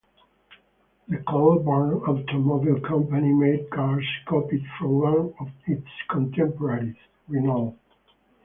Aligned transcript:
The 1.09 1.17
Colburn 1.27 1.99
Automobile 2.01 2.79
Company 2.79 3.31
made 3.35 3.69
cars 3.69 4.03
copied 4.25 4.65
from 4.79 4.97
one 4.99 5.31
of 5.39 5.51
its 5.67 5.85
contemporaries, 6.09 6.95
Renault. 7.27 7.77